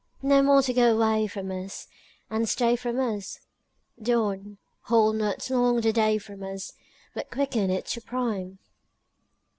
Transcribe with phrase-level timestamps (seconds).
[0.23, 1.87] No more to go away from us
[2.27, 3.39] And stay from us?—
[4.01, 6.73] Dawn, hold not long the day from us,
[7.13, 8.57] But quicken it to prime!